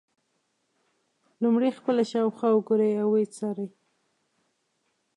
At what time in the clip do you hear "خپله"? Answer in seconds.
1.77-2.03